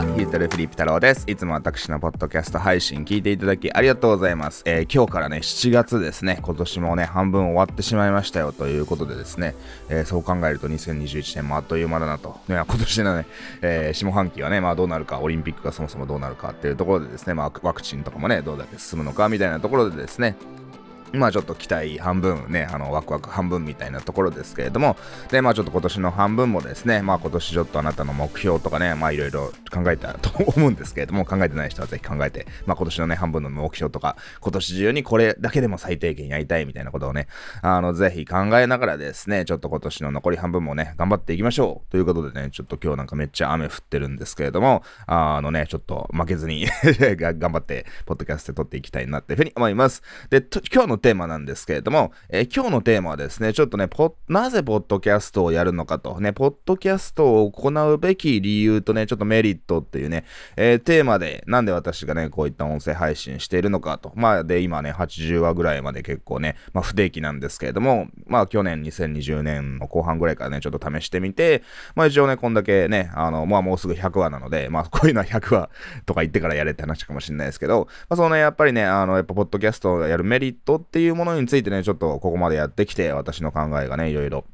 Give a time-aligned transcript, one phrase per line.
[0.00, 1.24] ヒートルフィリップ太郎です。
[1.26, 4.62] いつも私のポッドキャスト配信聞いていただきありがとうございます。
[4.64, 9.54] えー、今日からね、7月ですね、今年もね、半分終わってしまいましたよということでですね、
[9.90, 12.40] えー、そう考えると2021年もあっという間だなと。
[12.48, 13.26] ね、 今年のね、
[13.60, 20.34] えー、下半期はね、まあどうなるか、オリンピックがそもそもどうなるかっていうところでですね、まあワクチンとかもね、どうだけ進むのかみたいなところでですね、
[21.12, 24.96] まあちょっと期待半分ね、あのワクワク半分みたいなところですけれども、
[25.30, 37.26] で、まあちょっと今年の半分もですね、まあ今年ちょっとあなたの目標とかね、まあいろいろ考えたと思うんですけれども、考えてない人はぜひ考えて、まあ今年のね、半分の目標とか、今年中にこれだけでも最低限やりたいみたいなことをね、
[37.62, 46.66] あの、ぜひ考えながらですね、ちょっと今年の残り半分もね、頑張っていきましょうということでね、ちょっと今日なんかめっちゃ雨降ってるんですけれども、あのね、ちょっと負けずに
[47.18, 50.02] 頑張って、ポッドキャストで撮っていきたいなっていうふうに思います。
[50.30, 53.88] で、今日のテーマなんですけれども、えー、今日のテーマはですね、ちょっとね、
[54.28, 60.24] なぜポッドキャストをやるのかと、ね、ポッドキャストを行うべき理由とね、ちょっとメリットっていうね、
[60.56, 64.12] えー、テーマで、なんで私がね、こういった音声配信しているのかと。
[64.14, 71.62] まあ、で、今ね、80話ぐらいまで結構ね、まあ、不定期なんですけれども、まあ、去年2020年の後半ぐらいからね、ちょっと試してみて、
[71.94, 75.70] まあ、一応ね、こんだけね、あの、まあ、もうすぐ100話なので、まあ、こういうのは100話
[76.06, 84.44] とか言ってからやれって話かもしれないですけど、まあ、そのね、やっぱりね、あの、やっぱ、ポッドキャストをやるメリットってっていうものについてね、ちょっとここまでやってきて、私の考えがね、いろいろ。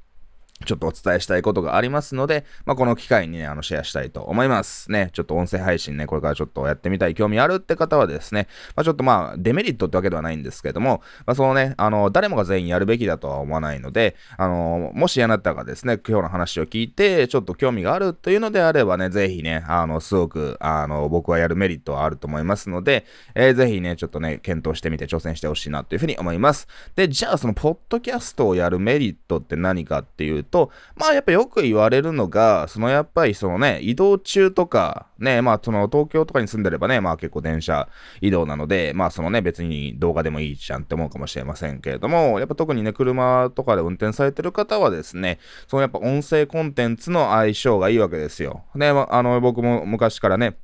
[0.65, 4.91] ちょっとお伝えしたいことがありますので、まあ、この機会にね、あの、シェアしたいと思います。
[4.91, 23.05] ね、ちょっと音声配信ね、これからちょっとやってみたい興味あるって方はですね、まあ、ちょっとまあ、デメリットってわけではないんですけども、まあ、そのね、あの、誰もが全員やるべきだとは思わないので、あの、もしあなたがですね、今日の話を聞いて、ちょっと興味があるというのであればね、ぜひね、あの、すごく、あの、僕はやるメリットはあると思いますので、
[23.35, 26.67] えー、ぜひね、ちょっとね、検討してみて挑戦してほしいなというふうに思います。
[26.95, 37.89] で、じゃあその、ポッドキャストをやるメリットって何かっていうと、まあ、やっぱよく言われるのが、そのやっぱりそのね、移動中とか、ね、まあその東京とかに住んでればね、まあ結構電車
[38.21, 48.65] 移動なので、まあそのね、別に動画でもいいじゃんって思うかもしれませんけれども、やっぱ特にね、車とかで運転されてる方はですね、そのやっぱ音声コンテンツの相性がいいわけですよ。
[48.75, 50.57] ね、まあ、あの、僕も昔からね、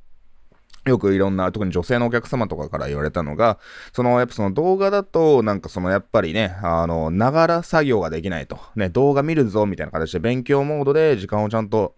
[0.85, 3.59] よくいろんな、特に女性のお客様とかから言われたのが、
[3.93, 8.59] その、やっぱその動画だと、なんかそのやっぱりね、あの、ながら作業ができないと。
[8.75, 11.95] ね、動画見るぞ、みたいな形で勉強モードで時間をちゃんと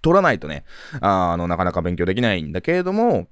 [0.00, 0.64] 取らないとね、
[1.00, 3.28] あの、なかなか勉強できないんだけれども、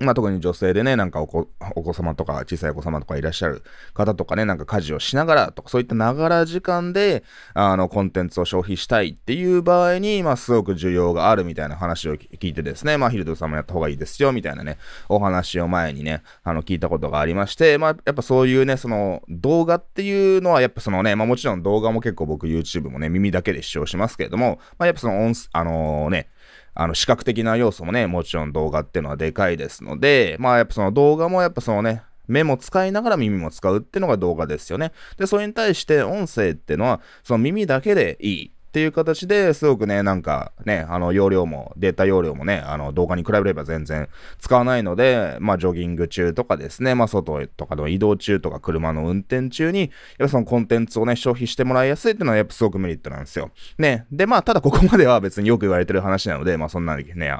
[0.00, 1.48] まあ、特に女性でね、なんかお子
[1.94, 3.62] 様とか小さいお子様とかいらっしゃる
[3.94, 7.24] 方とかね、なんか家事をしながらとか、そういったながら時間で、
[7.54, 14.76] あの、コンテンツを消費したいっていう場合に、まあ、すごく需要があるみたいな話を聞いてですね、まあ、ヒルドさんもやった方がいいですよ、みたいなね、
[15.08, 26.28] お話を前にね、あの、聞いたことがありまして、まあ、やっぱそういうね、その、動画っていうのは、やっぱそのね、まあ、もちろん動画も結構僕 YouTube もね、耳だけで視聴しますけれども、まあ、やっぱその音、あのー、ね、
[26.76, 34.92] あの、視覚的な要素もね、もちろん動画っていうのはでかいですので、まあやっぱその動画もやっぱそのね、目も使いながら耳も使うっていうのが動画ですよね。
[35.16, 38.52] で、それに対して音声っていうのは、その耳だけでいい。
[38.76, 53.50] っていう形ですごくね、なんかね、あの容量も、データ容量もね、あの動画に比べれば全然使わないので、まあジョギング中とかですね、まあ外とかの移動中とか車の運転中に、やっぱそのコンテンツをね、消費してもらいやすいっていうのはやっぱすごくメリットなんですよ。
[53.78, 54.04] ね。
[54.12, 57.34] で、まあただここまでは別によく言われてる話なので、まあそんなにね、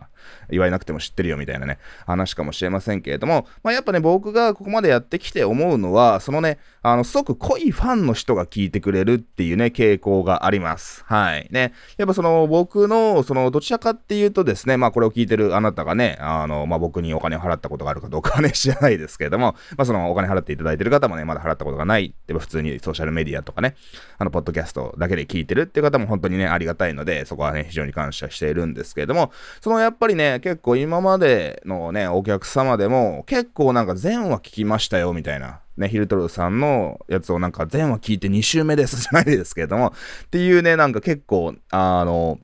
[0.48, 11.04] 言われなくても知ってるよみたいなね、話かもしれませんけれども、まあやっぱね、僕がここまでやってきて思うのは、そのね、あの、すごく濃いファンの人が聞いてくれるっていうね、傾向があります。
[11.06, 11.25] はい。
[11.38, 11.72] いね。
[11.97, 23.75] やっぱその僕の、そのどちらかっていうとですね、まあこれを聞いてるあなたがね、あの、まあ僕にお金を払ったことがあるかどうかはね、 知らないですけれども、まあそのお金払っていただいてる方もね、まだ払ったことがないって普通にソーシャルメディアとかね、
[24.19, 35.61] あの、ポッドキャストだけで聞いてるっていう方も本当にね、ありがたいので、そこはね、非常に感謝しているんですけれども、そのやっぱりね、結構今までのね、お客様でも、結構なんか全話聞きましたよ、みたいな。
[35.76, 39.93] ね、ヒルトルさんのやつをなんか全話聞いて2週目ですじゃないですけれども、
[40.26, 42.38] っていうね、なんか結構、あの、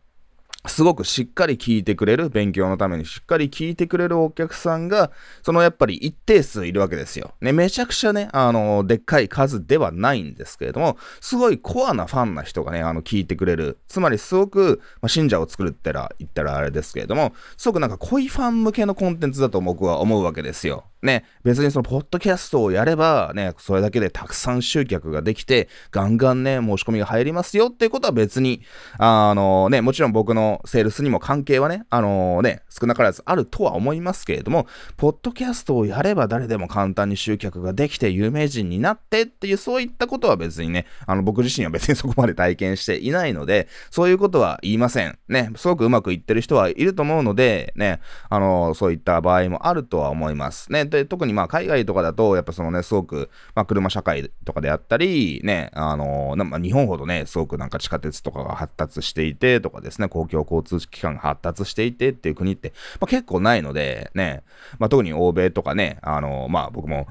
[0.68, 5.10] すごくしっかり聞いてくれる、勉強のためにしっかり聞いてくれるお客さんが、
[5.42, 7.34] そのやっぱり一定数いるわけですよ。
[7.40, 13.78] ね、めちゃくちゃね、あの、でっかい数ではないんですけれども、すごいコアなファンな人がね、あの、聞いてくれる。
[13.88, 20.84] つまりすごく、まあ、信者を作るってら、言ったらあれですけれども、すごくなんか濃いファン向けのコンテンツだと僕は思うわけですよ。
[21.02, 28.62] ね、別にそのポッドキャストをやればね、それだけでたくさん集客ができて、ガンガンね、申し込みが入りますよっていうことは別に、
[28.98, 34.66] あのね、もちろん僕のセールスにも関係はね、あのね、少なからずあるとは思いますけれども、
[34.96, 45.18] ポッドキャストをやれば誰でも簡単に集客ができて有名人になってっていうそういったことは別にね、あの僕自身は別にそこまで体験していないので、そういうことは言いません。
[45.28, 50.70] ね、すごくうまくいってる人はいると思うので、ね、あの、そういった場合もあるとは思います。
[50.72, 64.44] ね、で、特にまあ海外とかだと、やっぱそのね、すごく、まあ車社会とかであったり、ね、あの、まあ、日本ほどね、すごくなんか地下鉄とかが発達していてとかですね、公共交通機関が発達していてっていう国って、まあ、結構ないので、ね、
[64.78, 67.08] まあ、特に欧米とかね、あの、まあ僕も、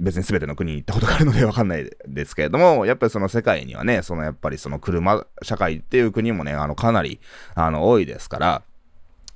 [0.00, 7.20] 別に全ての国に行ったことがあるのでわかんないですけれども、やっぱりその世界にはね、そのやっぱりその車社会っていう国もね、あのかなり
[7.54, 8.62] あの多いですから、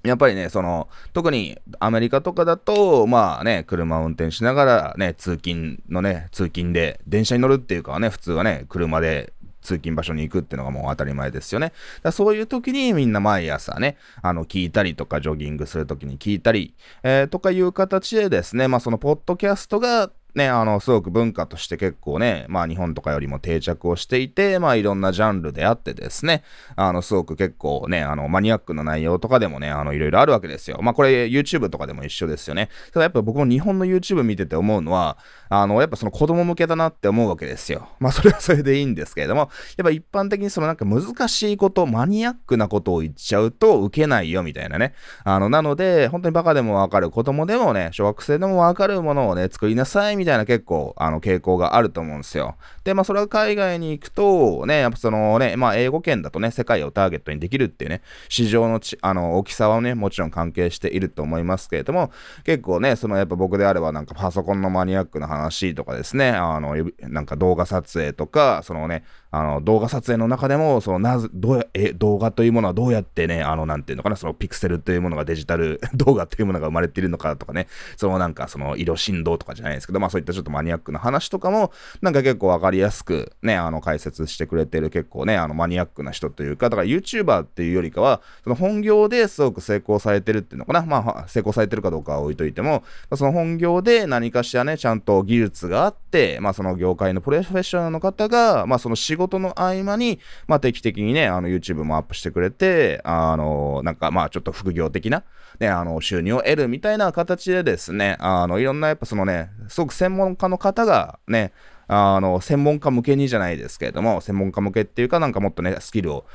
[0.03, 11.73] やっぱりね、その、特にアメリカとかだと、まあね、車を運転しながらね、通勤のね、通勤で、電車に乗るっていうかね、普通はね、車で通勤場所に行くっていうのがもう当たり前ですよね。
[12.03, 26.43] だそういう時にみんな毎朝ね、あの、聞いたりとか、ジョギングする時に聞いたり、えー、とかいう形でですね、まあその、ポッドキャストがね、あの、すごく文化として結構ね、まあ日本とかよりも定着をしていて、まあいろんなジャンルであってですね、
[26.77, 30.79] あの、すごく結構ね、あの、マニアックな内容とかでもね、あの、いろいろあるわけですよ。
[30.83, 32.69] まあこれ YouTube とかでも一緒ですよね。
[32.93, 35.19] ただやっぱ僕も日本の YouTube 見てて思うのは、
[35.51, 37.89] あの、やっぱその子供向けだなって思うわけですよ。
[37.99, 44.95] まあそれはそれでいいんですけれども、やっぱ一般的にそのなんか難しいこと、マニアックなことを言っちゃうと受けないよみたいなね。
[45.25, 52.55] あの、なので、本当にバカでもわかる、子供でもね、小学生でもわかるものをね、作りなさいみたいな結構、あの、傾向があると思うんですよ。
[52.85, 62.13] で、まあ、それは海外に行くと、ね、やっぱそのね、まあ、英語圏だとね、世界をターゲットにできるっていうね、市場のち、あの、大きさはね、もちろん関係していると思いますけれども、
[62.45, 81.71] 結構ね、そのやっぱ僕であればなんかパソコンのマニアックな話話とかですね、あの、なんか動画撮影とか、そのね、あの、動画撮影の中でも、その、なぜ、どうや、え、動画というものはどうやってね、あの、なんていうのかな、そのピクセルというものがデジタル 動画というものが生まれているのかとかね、そのなんか、その、色振動とかじゃないですけど、まあそういったちょっとマニアックな話とかも、
[82.03, 92.83] なんか結構わかりやすく、ね、あの、解説してくれてる結構ね、あの、マニアックな人というか、だから YouTuber っていうよりかは、その本業ですごく成功されてるっていうのかな、まあ、成功されてるかどうかは置いといても、
[93.15, 100.19] その本業で何かしらね、ちゃんと技術があって、まあその業界のプロフェッショナルの方が、まあその仕事の合間に、
[100.49, 105.23] まあ、定期的にね、あの、YouTube もアップしてくれて、あの、なんか、まあ、ちょっと副業的な、
[105.61, 111.53] ね、あの、収入を得るみたいな形でですね、あの、いろんな、やっぱそのね、すごく専門家の方がね、
[111.87, 116.27] あの、専門家向けにじゃないですけれども、専門家向けっていうか、なんかもっとね、スキルを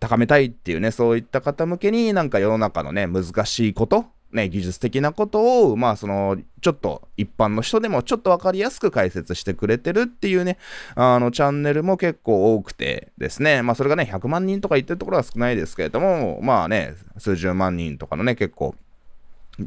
[0.00, 10.58] 高めたいっていうね、そういった方向けになんか世の中のね、難しいことね、技術的なことを、まあ、その、ちょっと一般の人でもちょっとわかりやすく解説してくれてるっていうね、
[10.94, 18.74] あの、チャンネルも結構多くてですね、まあ、それがね、100万人とか言ってるところは少ないですけれども、まあね、数十万人とかのね、結構、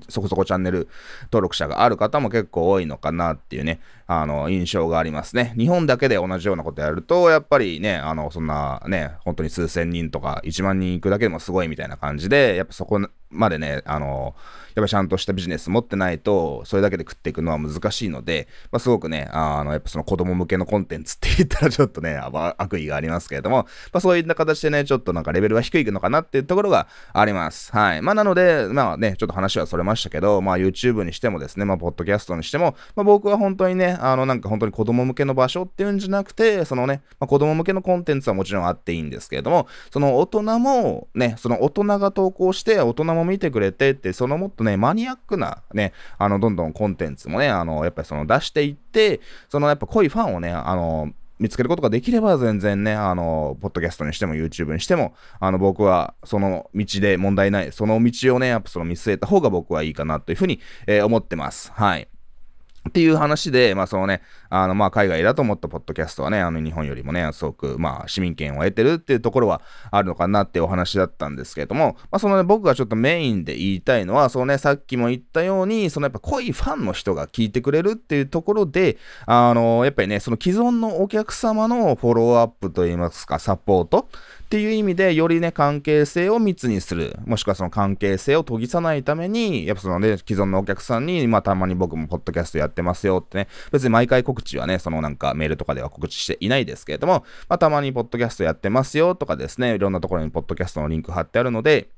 [0.10, 0.88] そこそこチャンネル
[1.26, 3.80] 登録者がある方も結構多いのかなっていうね、
[4.22, 5.54] あの、印象がありますね。
[5.58, 13.00] 日本だけで同じようなことやると、やっぱりね、あの、そんなね、本当に数千人とか1万人行くだけでもすごいみたいな感じで、やっぱそこ
[13.34, 14.36] までね、あの、
[14.76, 22.20] やっぱちゃんとしたビジネス持ってないと、それだけで食っていくのは難しいので、まあ、すごくね、あの、やっぱその子供向けのコンテンツって言ったらちょっとね、
[22.58, 27.72] 悪意がありますけれども、まあ、そういった形でね、ちょっとなんかレベルは低いのかなっていうところがあります。
[27.72, 28.02] はい。
[28.02, 61.72] まあ、なので、まあね、ちょっと話はそれましたけど、まあ、YouTube にしてもですね、まあ、ポッドキャストにしても、まあ、僕は本当にね、あの、なんか本当に子供向けの場所っていうんじゃなくて、そのね、まあ、子供向けのコンテンツはもちろんあっていいんですけれども、その大人もね、その大人が投稿して、大人も見てくれてって、そのもっとね、マニアックなね、あの、どんどんコンテンツもね、あの、やっぱりその出していって、そのやっぱ濃いファンをね、あの、見つけることができれば全然ね、あの、ポッドキャストにしても YouTube にしても、あの、僕はその道で問題ない、その道をね、やっぱその見据えた方が僕はいいかなというふうに、えー、思ってます。
[61.74, 62.08] はい。
[62.90, 84.10] っていう話で、まあそのね、あのまあ海外だと思ったポッドキャストはね、あの日本よりもね、すごくまあ市民権を得てるっていうところはあるのかなってお話だったんですけれども、まあそのね、僕がちょっとメインで言いたいのは、そのね、さっきも言ったように、そのやっぱ濃いファンの人が聞いてくれるっていうところで、あの、やっぱりね、その既存のお客様のフォローアップといいますか、サポート
[84.54, 101.90] っていう意味で、よりね、関係性を密にする、もしくはその関係性を研ぎさないために、やっぱそのね、既存のお客さんに、まあたまに僕もポッドキャストやってますよってね、別に毎回告知はね、そのなんかメールとかでは告知していないですけれども、まあたまにポッドキャストやってますよとかですね、いろんなところにポッドキャストのリンク貼ってあるので、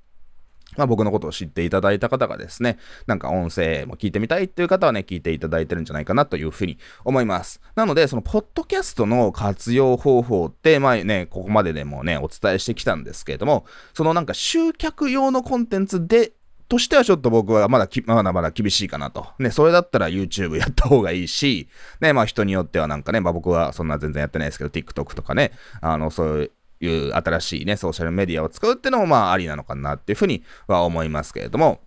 [0.77, 2.77] まあ、僕のことを知っていただいた方がですね、
[3.07, 7.61] なんか音声も聞いてみたいっていう方はね、聞いていただいてるんじゃないかなというふうに思います。
[7.75, 16.33] なので、そのポッドキャストの活用方法って、まあね、ここまででもね、お伝えしてきたんですけれども、そのなんか集客用のコンテンツで
[16.67, 19.27] としてはちょっと僕はまだまだまだ厳しいかなと。
[19.39, 21.69] ね、それだったら YouTube やった方がいいし、
[22.01, 25.51] ね、まあ人によってはなんかね、まあ僕はそんな全然やってないですけど、TikTok とかね、
[25.81, 26.51] あの、そういう
[26.85, 31.81] いう新しいね、ソーシャルメディアを使うっていうのもまあありなのかなっていうふうには思いますけれども、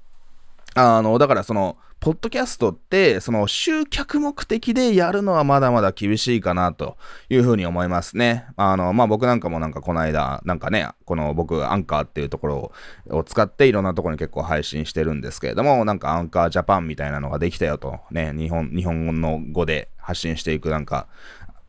[0.74, 6.96] あの、だからその、ポッドキャストって、その集客目的でやるのはまだまだ厳しいかなと
[7.28, 8.46] いうふうに思いますね。
[8.56, 12.72] あの、まあ、僕なんかもなんかこの間、なんかね、この僕、アンカーっていうところ
[13.10, 21.08] を使っていろんなところに結構配信してるんですけれども、なんかアンカージャパンみたいなのができたよと、ね、日本、日本の語で発信していくなんか、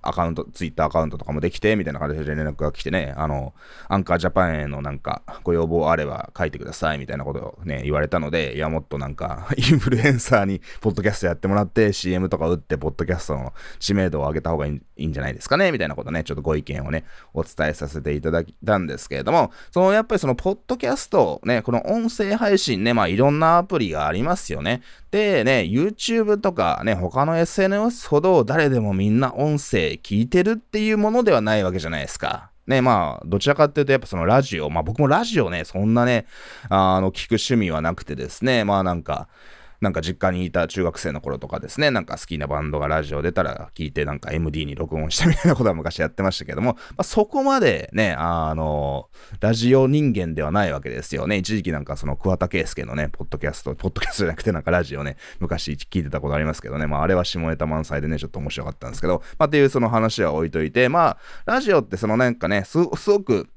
[0.02, 3.54] アカウント、ツイッターアカウントとかもできて、みたいな感じで連絡が来てね、あの、
[3.88, 24.82] アンカージャパンへのなんか、ご要望あれば書いてください、みたいなことをね、言われたので、いや、もっとなんか、 インフルエンサーに、ポッドキャストやってもらって、CM とか打って、ポッドキャストの知名度を上げた方がいいいいんじゃないですかね、みたいなことね、ちょっとご意見をね、お伝えさせていただいたんですけれども、その、やっぱりその、ポッドキャスト、ね、この音声配信ね、まあ、いろんなアプリがありますよね。
[25.12, 32.52] で、ね、YouTube とかね、他の SNS ほど誰でもみんな音声聞いてるっていうものではないわけじゃないですか。
[32.70, 36.28] ね、まあ、どちらかっていうと、やっぱそのラジオ、まあ僕もラジオね、そんなね、
[36.70, 39.28] あの、聞く趣味はなくてですね、まあなんか、
[39.82, 49.10] なんか実家にいた中学生の頃とかですね、なんか好きなバンドがラジオ出たら聞いてなんか MD に録音したみたいなことは昔やってましたけども、まあ、そこまでね、あの、
[49.40, 51.38] ラジオ人間ではないわけですよね。
[51.38, 62.90] 一時期なんかその桑田佳祐のね、ポッドキャスト、ポッドキャストじゃなくてなんかラジオね、昔聞いてたことありますけどね、まああれは下ネタ満載でね、ちょっと面白かったんですけど、まあっていうその話は置いといて、まあ、ラジオってそのなんかね、すご
[63.22, 63.50] く、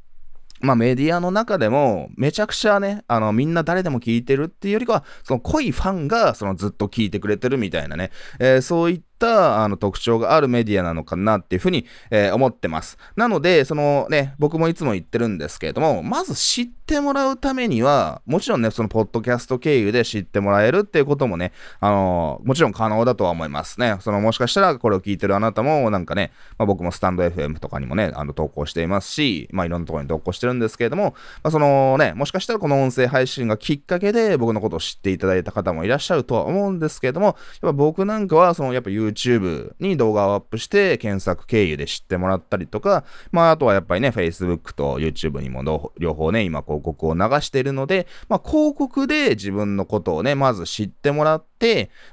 [0.62, 12.98] まあメディアの中でもめちゃくちゃね、あのみんな誰でも聞いてるっていうよりかは、その濃いファンがそのずっと聞いてくれてるみたいなね、えー、そういったたあの特徴があるメディアなのかなっていうふうに、えー、思ってます。
[13.14, 23.96] なので、そのね、僕もいつも言ってるんですけれども、まず知ってもらうためには、もちろんね、そのポッドキャスト経由で知ってもらえるっていうこともね、あのー、もちろん可能だとは思いますね。
[24.00, 51.51] そのもしかしたらこれを聞いてるあなたもなんかね、まあ、僕もスタンド FM とかにもね、あの投稿していますし、まあいろんなところに投稿してるんですけれども、まあ、そのね、もしかしたらこの音声配信がきっかけで僕のことを知っていただいた方もいらっしゃるとは思うんですけれども、やっぱ僕なんかはそのやっぱ YouTube YouTube に動画をアップして検索経由で知ってもらったりとか、まああとはやっぱりね、Facebook と YouTube にも両方ね、今広告を流しているので、まあ広告で自分のことをね、まず知ってもらって、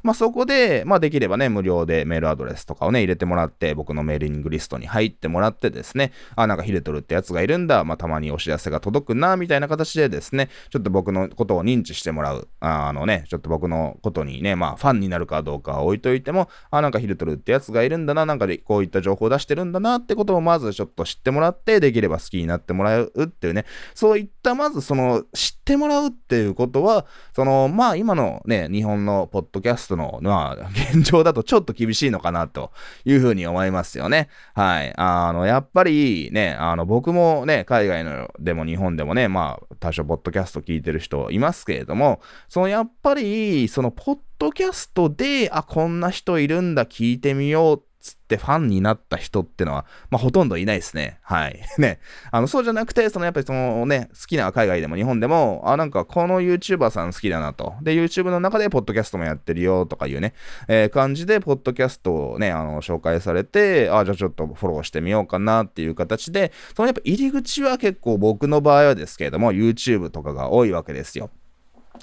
[0.04, 23.66] まあそこで、まあできればね、無料でメールアドレスとかをね、入れてもらって、僕のメーリングリストに入ってもらってですね、あ、なんかヒデトルってやつがいるんだ、まあたまにお知らせが届くな、みたいな形でですね、ちょっと僕のことを認知してもらう、あのね、ちょっと僕のことにね、まあファンになるかどうかは置いといても、あ、なんかヒデトルってやつがいるんだな、なんかでこういった情報を出してるんだなってことをまずちょっと知ってもらって、できれば好きになってもらうっていうね、
[23.96, 32.72] そういったまずその知ってもらうっていうことは、そのまあ今のね、日本のポポッドキャストの、まあ現状だとちょっと厳しいのかなと
[33.06, 34.30] いうふうに思いますよね。
[34.54, 34.94] はい。
[34.98, 47.84] あの、やっぱりね、あの僕もね、海外のでも日本でもね、まあ多少ポッドキャスト聞いてる人いますけれども、そのやっぱり、そのポッドキャストで、あ、こんな人いるんだ、聞いてみよう
[48.30, 51.18] ってファンになった人ってのは、まあ、ほとんどいないですね。
[51.24, 51.60] はい。
[51.80, 52.00] ね。
[52.30, 57.74] あの、そうじゃなくて、その、やっぱりそのね、好きな海外でも日本でも、あ、なんかこの YouTuber さん好きだなと。
[57.82, 60.34] で、YouTube の中でポッドキャストもやってるよとかいうね、
[60.68, 71.32] えー、感じで、ポッドキャストをね、あの、紹介されて、あ、じゃあちょっとフォローしてみようかなっていう形で、そのやっぱ入り口は結構僕の場合はですけれども、YouTube とかが多いわけですよ。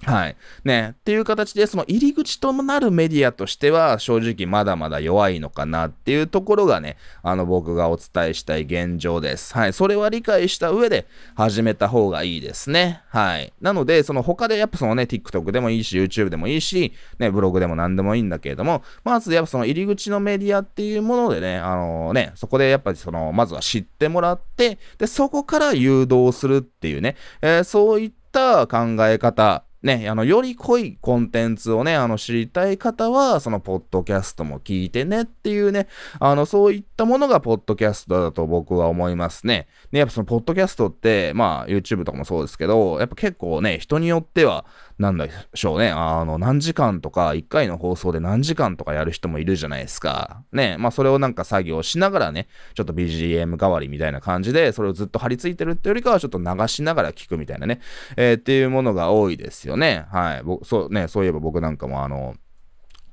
[0.02, 0.36] はい。
[0.64, 0.94] ね。
[0.94, 9.54] っていう形で、その入り口となるメディアとしては、正直まだまだ弱いのかなっていうところがね、あの、僕がお伝えしたい現状です。
[9.54, 9.72] はい。
[9.72, 13.02] それは理解した上で始めた方がいいですね。
[13.08, 13.52] はい。
[13.60, 35.86] なので、その他でやっぱそのね、TikTok でもいいし、YouTube でもいいし、ね、ブログでも何でもいいんだけれども、まずやっぱその入り口のメディアっていうものでね、あのね、そこでやっぱりその、まずは知ってもらって、で、そこから誘導するっていうね、えー、そういった考え方、ね、あの、より濃いコンテンツをね、あの、知りたい方は、その、ポッドキャストも聞いてねっていうね、
[36.18, 39.68] あの、そういったものが、ポッドキャストだと僕は思いますね。
[39.92, 44.64] で、やっぱその、ポッドキャストって、まあ、YouTube とかもそうですけど、やっぱ結構ね、人によっては、
[44.98, 45.90] なんでしょうね。
[45.90, 50.42] あの、何時間とか、1回の放送で何時間とかやる人もいるじゃないですか。
[50.52, 50.76] ね。
[50.78, 57.80] まあ、それをなんか作業しながらね、ちょっと BGM 代わりみたいな感じで、それをずっと貼り付いてるってよりかは、ちょっと流しながら聞くみたいなね、
[58.16, 60.06] えー、っていうものが多いですよね。
[60.10, 60.42] はい。
[60.64, 62.34] そうね、そういえば僕なんかもあの、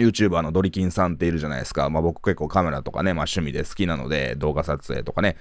[0.03, 1.89] YouTuber のドリキンさんっているじゃないですか。
[1.89, 5.37] まあ僕結構カメラとかね、まあ趣味で好きなので、動画撮影とかね、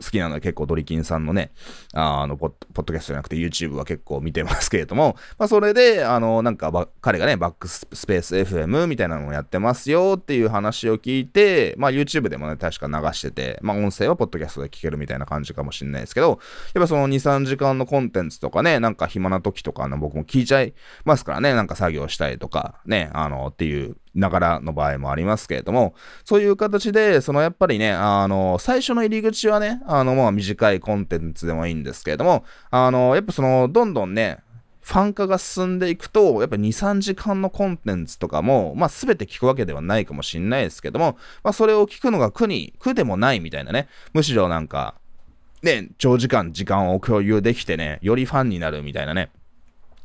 [0.00, 1.52] 好きなので結構ドリキンさんのね、
[1.92, 16.40] あのポッ、ポッドキャストじゃなくて YouTube は結構見てますけれども、まあそれで、あの、なんか彼がね、バックスペース FM みたいなのをやってますよっていう話を聞いて、まあ YouTube でもね、確か流してて、まあ音声はポッドキャストで聞けるみたいな感じかもしれないですけど、
[16.74, 25.94] やっぱその2、3時間のコンテンツとかね、なんか暇な時とかの僕も聞いちゃいますからね、なんか作業したりとか、ね、あの、っていうながらの場合もありますけれども、
[26.24, 34.38] そういう形で、そのやっぱりね、あの、最初の入り口はね、あの、まあ短いコンテンツでもいいんですけれども、あの、やっぱその、どんどんね、
[34.80, 44.94] ファン化が進んでいくと、やっぱ2、3時間のコンテンツとかも、まあ全て聞くわけではないかもしんないですけども、まあそれを聞くのが苦に、苦でもないみたいなね、むしろなんか、
[45.62, 49.30] ね、長時間時間を共有できてね、よりファンになるみたいなね、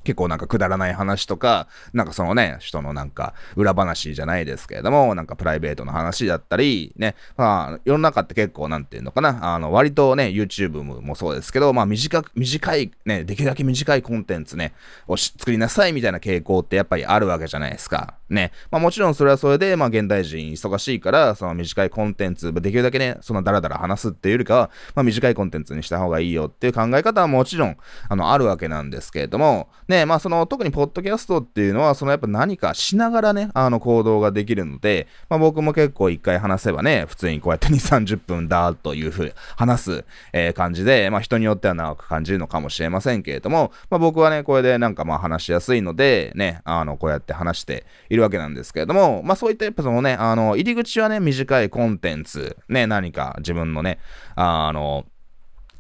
[0.04, 14.74] 結構なんかくだらない話とか、なんかそのね、人のなんか裏話じゃないですけれども、なんかプライベートの話だったり、ね、まあ世の中って結構なんていうのかな、あの割とね、YouTube もそうですけど、まあ短く、短い、ね、できるだけ短いコンテンツね、
[15.08, 18.16] を作りなさいみたいな傾向ってやっぱりあるわけじゃないですか。
[18.30, 18.52] ね。
[18.72, 27.78] まあもちろんそれはそれで、まあ現代人忙しいから、その短いコンテンツ、できるだけね、そのダラダラ話すっていうよりかは、まあ短いコンテンツにした方がいいよっていう考え方はもちろん、
[28.10, 37.74] あの、あるわけなんですけれども、ね、まあその、特にポッドキャストっていうのは、そのやっぱ何かしながらね、あの行動ができるので、まあ僕も結構一回話せばね、普通にこうやって2、
[38.06, 54.00] 30分だというふうに話す、えー、感じで、まあ人によっては長く感じるのかもしれませんけれども、まあ僕はね、これでなんかまあ話しやすいので、ね、あの、こうやって話しているわけなんですけれども、まあそういったやっぱそのね、あの、入り口はね、短いコンテンツ、ね、何か自分のね、
[54.36, 55.06] あの、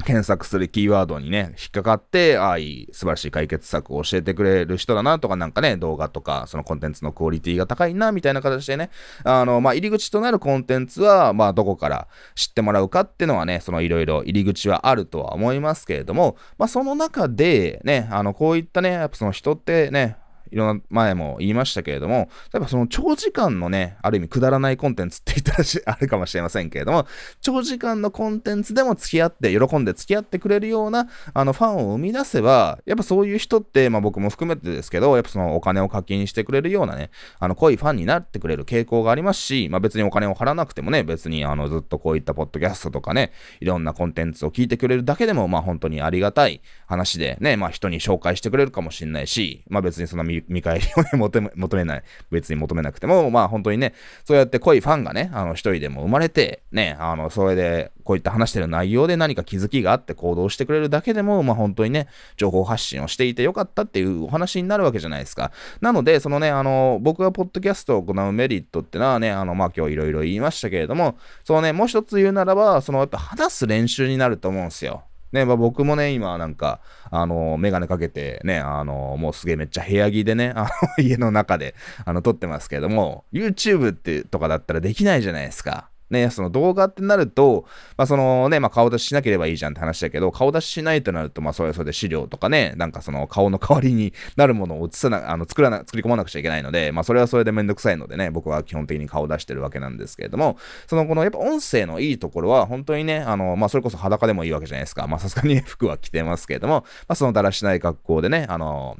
[0.04, 8.90] 検索するキーワードにね、引っかかって、ああ、いい、素晴らしい解決策を教えてくれる人だなとか、なんかね、動画とか、そのコンテンツのクオリティが高いな、みたいな形でね、
[9.24, 20.18] あの、まあ、入り口となるコンテンツは、まあ、どこから知ってもらうかっていうのはね、そのいろいろ入り口はあるとは思いますけれども、まあ、その中で、ね、あの、こういったね、やっぱその人ってね、
[20.52, 27.08] いろんな前も言いましたけれども、例えばその長時間のね、ある意味くだらないコンテンツって言ったらし、あるかもしれませんけれども、
[27.42, 53.94] 長時間のコンテンツでも付き合って、喜んで付き合ってくれるような、あの、ファンを生み出せば、やっぱそういう人って、まあ僕も含めてですけど、やっぱそのお金を課金してくれるようなね、あの、濃いファンになってくれる傾向がありますし、まあ別にお金を払わなくてもね、別にあの、ずっとこういったポッドキャストとかね、いろんなコンテンツを聞いてくれるだけでも、まあ本当にありがたい話でね、まあ人に紹介してくれるかもしれないし、まあ別にその見返りをね、求め、求めない、別に求めなくても、まあ本当にね、
[54.26, 65.52] そうやって濃いファンがね、あの一人でも生まれて、ね、あの、それで、こういった話してる内容で何か気づきがあって行動してくれるだけでも、まあ本当にね、情報発信をしていてよかったっていうお話になるわけじゃないですか。
[65.82, 75.04] なので、そのね、あの、僕がポッドキャストを行うメリットってのはね、あの、まあ今日いろいろ言いましたけれども、そのね、もう一つ言うならば、そのやっぱ話す練習になると思うんですよ。
[75.32, 80.70] ね、まあ、僕もね、今なんか、あの、メガネかけてね、あの、もうすげえめっちゃ部屋着でね、あの、
[81.04, 85.91] 家の中で、あの、撮ってますけれども、YouTube ってとかだったらできないじゃないですか。
[86.12, 87.66] ね、その動画ってなると、
[87.98, 105.08] まあそのね、まあ顔出ししなければいいじゃんって話だけど、顔出ししないとなると、まあそれはそれで資料とかね、なんかその顔の代わりになるものを映さな、あの、作らな、作り込まなくちゃいけないので、まあそれはそれでめんどくさいのでね、僕は基本的に顔出してるわけなんですけれども、そのこのやっぱ音声のいいところは、本当にね、あの、まあそれこそ裸でもいいわけじゃないですか。
[105.08, 108.98] まあさすがに、服は着てますけれども、まあそのだらしない格好でね、あの、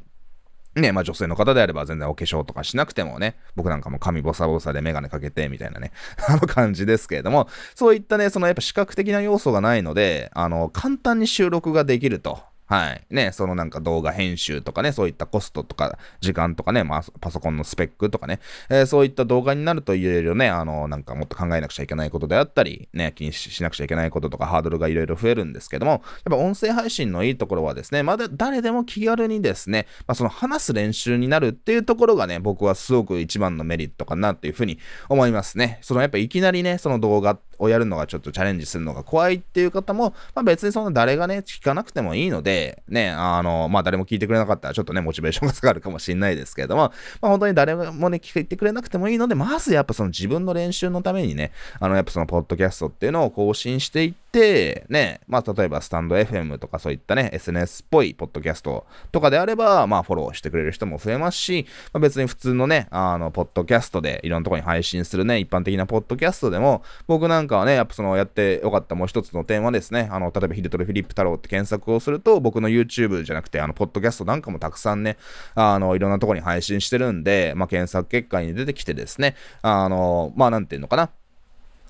[0.74, 5.92] ね、まあ女性の方であれば全然お化粧とかしなくてもね、僕なんかも髪ボサボサでメガネかけてみたいなね、
[6.28, 12.51] あの感じですけれども、そういったね、そのやっぱ視覚的な要素がないので、あの、簡単に収録ができると。
[12.72, 13.04] はい。
[13.10, 34.78] ね、そのなんか動画編集とかね、そういったコストとか、時間とかね、まあ、パソコンのスペックとかね、えー、そういった動画になるといろいろね、あの、なんかもっと考えなくちゃいけないことであったり、ね、気にしなくちゃいけないこととか、ハードルがいろいろ増えるんですけども、やっぱ音声配信のいいところはですね、まだ誰でも気軽にですね、まあ、その話す練習になるっていうところがね、僕はすごく一番のメリットかなっていうふうに
[35.10, 35.78] 思いますね。
[35.82, 75.18] そのやっぱいきなりね、その動画ってをやるのがちょっとチャレンジするのが怖いっていう方も、まあ、別にそんな誰がね、聞かなくてもいいので、ね、あの、まあ誰も聞いてくれなかったらちょっとね、モチベーションが下がるかもしれないですけれども、まあ本当に誰もね、聞いてくれなくてもいいので、まずやっぱその自分の練習のためにね、あの、やっぱそのポッドキャストっていうのを更新していって、て、ね、まあ、例えばスタンド FM とかそういったね、SNS っぽいポッドキャストとかであれば、まあ、フォローしてくれる人も増えますし、まあ、別に普通のね、あの、ポッドキャストでいろんなとこに配信するね、一般的なポッドキャストでも、僕なんかはね、やっぱその、やってよかったもう一つの点はですね、あの、例えばヒデトル・フィリップ太郎って検索をすると、僕の YouTube じゃなくて、あの、ポッドキャストなんかもたくさんね、
[75.54, 81.10] あの、いろんなとこに配信してるんで、まあ、検索結果に出てきてですね、あの、まあ、なんていうのかな、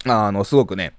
[0.05, 0.95] あの、すごくね、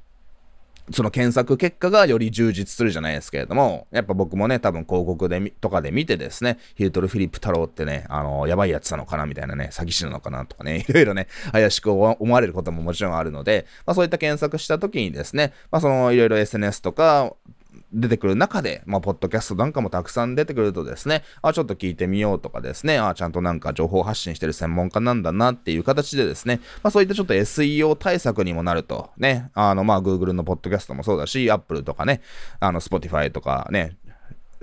[0.91, 17.33] その検索結果がより充実するじゃないですけれども、やっぱ僕もね、多分広告でとかで見てですね、ヒルトル・フィリップ太郎ってね、あの、やばいやつなのかなみたいなね、詐欺師なのかなとかね、 いろいろね、怪しく思われることももちろんあるので、まあそういった検索した時にですね、まあそのいろいろ SNS とか、
[17.91, 32.21] 出てくる中で、まあ、ポッドキャストなんかもたくさん出てくるとですね、あ、ちょっと聞いてみようとかですね、あ、ちゃんとなんか情報発信してる専門家なんだなっていう形でですね、まあ、そういったちょっと SEO 対策にもなると、ね、あの、まあ、Google のポッドキャストもそうだし、Apple とかね、
[32.59, 33.97] あの、Spotify とかね、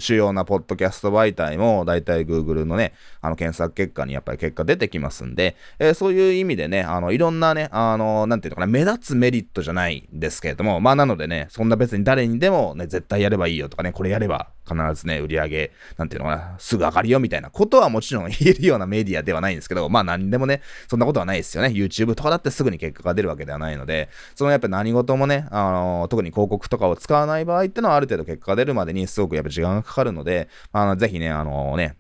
[0.01, 21.71] 主要なポッドキャスト媒体も、だいたい Google のね、あの、検索結果にやっぱり結果出てきますんで、えー、そういう意味でね、あの、いろんなね、あの、なんていうのかな、目立つメリットじゃないんですけれども、まあ、なのでね、そんな別に誰にでもね、絶対やればいいよとかね、これやれば必ずね、売り上げ、なんていうのかな、すぐ上がるよみたいなことはもちろん 言えるようなメディアではないんですけど、まあ、何でもね、そんなことはないですよね。
[21.71, 31.97] YouTube とかだってすぐに結果が出るわけではないので、そのやっぱ何事もね、あの、特に広告とかを使わない場合ってのはある程度結果が出るまでにすごくやっぱ時間がかかかるので、あの、ぜひね、あのね、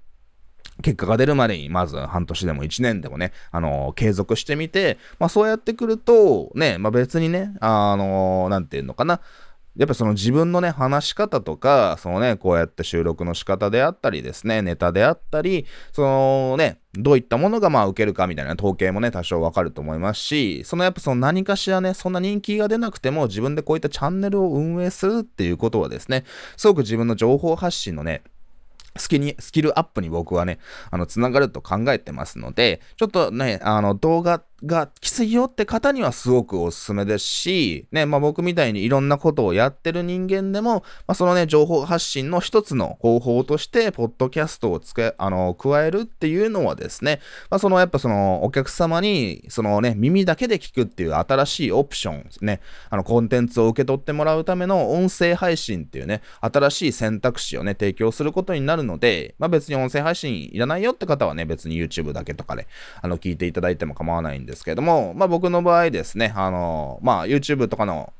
[0.82, 9.20] 結果が出るまでに、まず半年でも1年でもね、あのー、継続してみて、まあそうやってくると、ね、まあ別にね、あのー、なんていうのかな、
[9.80, 26.24] やっぱその自分のね、話し方とか、そのね、こうやって収録の仕方であったりですね、ネタであったり、そのね、どういったものがまあ受けるかみたいな統計もね、多少わかると思いますし、そのやっぱその何かしらね、そんな人気が出なくても自分でこういったチャンネルを運営するっていうことはですね、
[26.58, 28.22] すごく自分の情報発信のね、
[28.96, 30.58] スキに、スキルアップに僕はね、
[30.90, 47.20] あの、つながると考えてますので、ちょっとね、あの、動画がきついよって方にはすごくおすすめですし、ね、まあ僕みたいにいろんなことをやってる人間でも、まあそのね、情報発信の一つの方法として、ポッドキャストをつけ、あの、加えるっていうのはですね、
[47.50, 62.66] まあそのやっぱそのお客様に、そのね、耳だけで聞くっていう新しいオプションね、あの、コンテンツを受け取ってもらうための音声配信っていうね、新しい選択肢をね、提供することになるので、まあ別に音声配信いらないよって方はね、別に YouTube だけとかで、
[63.00, 68.12] あの、聞いていただいても構わないんでですけども、まあ僕の場合ですね、あの、まあ YouTube とかの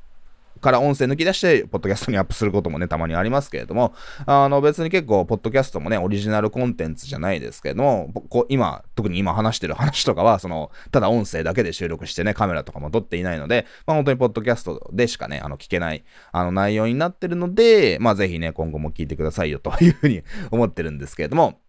[0.61, 3.95] から音声抜き出して、ポッドキャストにアップすることもね、たまにありますけれども、
[4.27, 21.61] あの、別に結構、ポッドキャストもね、オリジナルコンテンツじゃないですけれども、こ今、特に今話してる 話とかは、その、ただ音声だけで収録してね、カメラとかも撮っていないので、まあ本当にポッドキャストでしかね、あの、聞けない、あの、内容になってるので、まあぜひね、今後も聞いてくださいよというふうに思ってるんですけれども、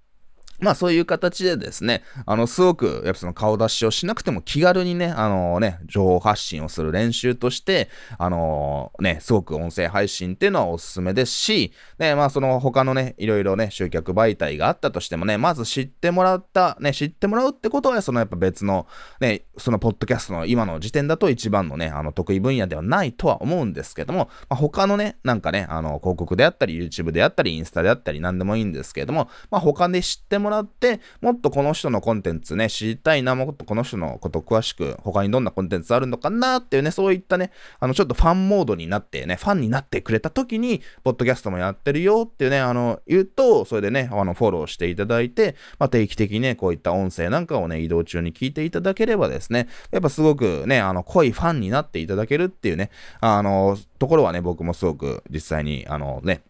[0.62, 18.88] まあそういう形でですね、あの、すごく、やっぱその顔出しをしなくても気軽にね、あのね、情報発信をする練習として、あのね、すごく音声配信っていうのはおすすめですし、ね、まあその他のね、いろいろね、集客媒体があったとしてもね、まず知ってもらった、ね、知ってもらうってことは、そのやっぱ別の、
[19.20, 56.42] ね、そのポッドキャストの今の時点だと一番のね、あの、得意分野ではないとは思うんですけども、まあ、他のね、なんかね、あの、広告であったり、YouTube であったり、インスタであったり、何でもいいんですけども、まあ他で知ってもららって、もっとこの人のコンテンツね、知りたいな、もっとこの人のこと詳しく、他にどんなコンテンツあるのかなっていうね、そういったね、あの、ちょっとファンモードになってね、ファンになってくれた時に、ポッドキャストもやってるよっていうね、あの、言うと、それでね、あの、フォローしていただいて、まあ、定期的にね、こういった音声なんかをね、移動中に聞いていただければですね、やっぱすごくね、あの、濃いファンになっていただけるっていうね、あの、ところはね、僕もすごく実際に、あのね、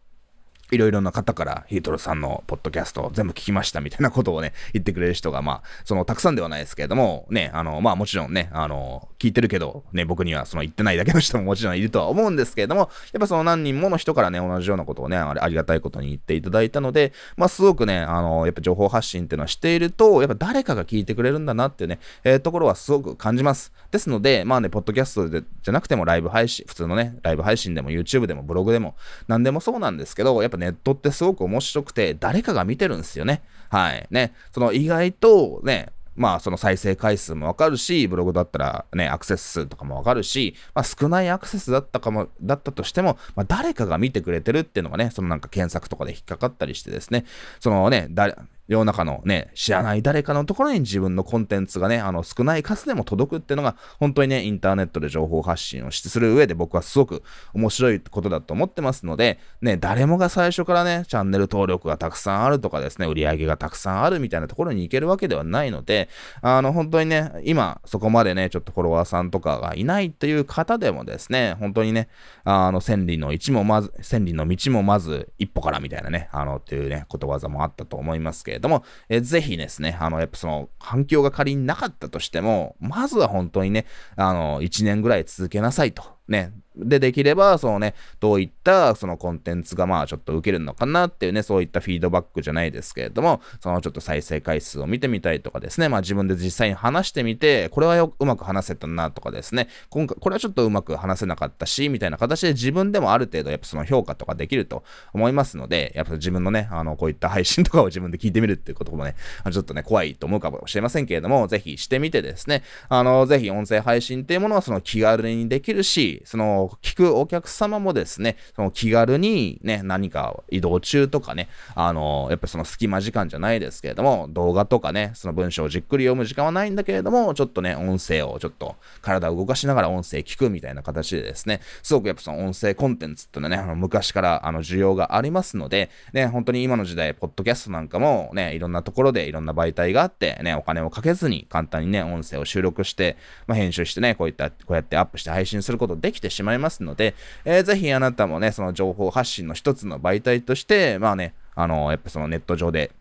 [0.71, 23.71] いろいろな方からヒートルさんのポッドキャストを全部聞きましたみたいなことをね、言ってくれる人が、まあ、その、たくさんではないですけれども、ね、あの、まあもちろんね、あの、聞いてるけど、ね、僕にはその言ってないだけの人ももちろんいるとは思うんですけれども、やっぱその何人もの人からね、同じようなことをね、ありがたいことに言っていただいたので、まあすごくね、あの、やっぱ情報発信っていうのはしていると、やっぱ誰かが聞いてくれるんだなっていうね、えー、ところはすごく感じます。
[23.91, 28.95] ですので、まあね、ポッドキャストでじゃなくてもライブ配信、普通のね、ライブ配信でも YouTube でもブログでも、
[29.27, 33.41] 何でもそうなんですけど、やっぱネットってすごく面白くて、誰かが見てるんですよね。
[33.69, 34.07] はい。
[34.11, 34.33] ね。
[34.53, 47.25] その意外とね、まあその再生回数もわかるし、ブログだったらね、アクセス数とかもわかるし、まあ少ないアクセスだったかも、だったとしても、まあ誰かが見てくれてるっていうのがね、そのなんか検索とかで引っかかったりしてですね、
[47.59, 48.35] そのね、誰、
[48.71, 57.21] 世の中のね、知らない誰かのところに自分のコンテンツがね、あの、少ない数でも届くっていうのが、本当にね、インターネットで情報発信をする上で僕はすごく
[57.53, 66.07] 面白いことだと思ってますので、ね、誰もが最初からね、チャンネル登録がたくさんあるとかですね、売り上げがたくさんあるみたいなところに行けるわけではないので、
[66.41, 72.07] あの、本当にね、今、そこまでね、ちょっとフォロワーさんとかがいないという方でもですね、本当にね、
[72.45, 86.03] あの、千里の道もまず、千里の道もまず一歩からみたいなね、あの、っていうね、ことわざもあったと思いますけども、えー、ぜひですね、あの、やっぱその、反響が仮になかったとしても、まずは本当にね、あの、1年ぐらい続けなさいと。
[86.27, 109.15] ね、で、できれば、そのね、どういったそのコンテンツがまあちょっと受けるのかなっていうね、そういったフィードバックじゃないですけれども、そのちょっと再生回数を見てみたいとかですね、まあ自分で実際に話してみて、これはようまく話せたなとかですね、今回、これはちょっとうまく話せなかったし、みたいな形で自分でもある程度やっぱその評価とかできると思いますので、やっぱ自分のね、あの、こういった配信とかを自分で聞いてみるっていうこともね、
[109.51, 152.91] ちょっとね、怖いと思うかもしれませんけれども、ぜひしてみてですね、あの、ぜひ音声配信っていうものはその気軽にできるし、その聞くお客様もですね、その気軽にね、何か移動中とかね、あの、やっぱその隙間時間じゃないですけれども、動画とかね、その文章をじっくり読む時間はないんだけれども、ちょっとね、音声をちょっと体を動かしながら音声聞くみたいな形でですね、すごくやっぱその音声コンテンツっていうのはね、昔からあの需要がありますので、ね、本当に今の時代、ポッドキャストなんかもね、いろんなところでいろんな媒体があって、ね、お金をかけずに簡単にね、音声を収録して、まあ、編集してね、こういった、こうやってアップして配信することできてしまいますので、えー、ぜひあなたもね、その情報発信の一つの媒体として、まあね、あの、やっぱそのネット上で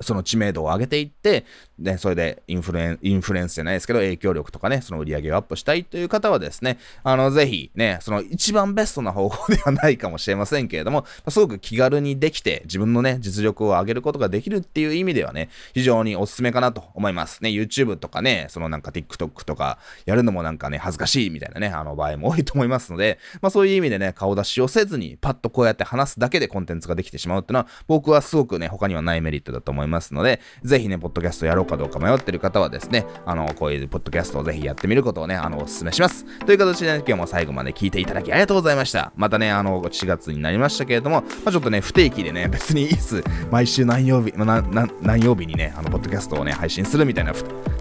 [0.00, 1.44] その知名度を上げていって、
[1.78, 17.42] で、それでインフルエン、インフルエンスじゃないですけど、影響力とかね、その売り上げをアップしたいという方はですね、あの、ぜひね、その一番ベストな方法ではないかもしれませんけれども、すごく気軽にできて、自分のね、実力を上げることができるっていう意味ではね、非常におすすめかなと思います。
[17.42, 36.24] ね、YouTube とかね、そのなんか TikTok とかやるのもなんかね、恥ずかしいみたいなね、あの場合も多いと思いますので、まあそういう意味でね、顔出しをせずに、パッとこうやって話すだけでコンテンツができてしまうっていうのは、僕はすごくね、他にはないメリットだと思いますいますので、ぜひね、ポッドキャストやろうかどうか迷ってる方はですね、あの、こういうポッドキャストをぜひやってみることをね、あの、お勧めします。
[36.46, 39.12] という形で、ね、今日も最後まで聞いていただきありがとうございました。
[39.16, 47.32] またね、あの、4月になりましたけれども、まあ、ちょっとね、不定期でね、別にいつ、毎週何曜日、まあ、な何曜日にね、あの、ポッドキャストをね、配信するみたいな、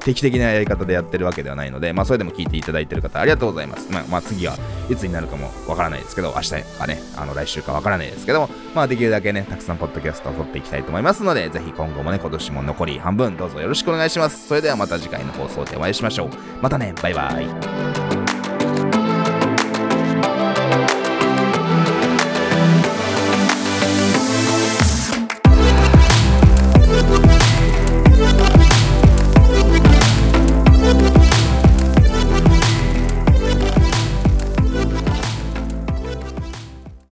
[0.03, 3.89] 定期的なやり方でやってるわけではないので、まあ、それでも聞いていただいてる方、ありがとうございます。
[3.91, 4.57] まあ、まあ、次は
[4.89, 14.47] いつになるかもわからないですけど、明日かね、あの、来週かわからないですけども、まあ、できるだけね、たくさんポッドキャストを撮っていきたいと思いますので、ぜひ今後もね、今年も残り半分どうぞよろしくお願いします。
[14.47, 16.29] それではまた次回の放送でお会いしましょう。
[16.59, 18.22] またね、バイバイ。